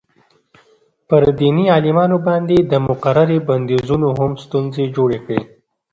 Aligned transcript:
پر 1.07 1.23
دیني 1.39 1.65
عالمانو 1.75 2.17
باندې 2.27 2.57
د 2.71 2.73
مقررې 2.87 3.39
بندیزونو 3.47 4.07
هم 4.19 4.31
ستونزې 4.43 4.85
جوړې 4.95 5.19
کړې. 5.25 5.41